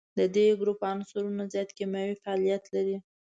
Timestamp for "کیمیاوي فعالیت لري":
1.77-2.97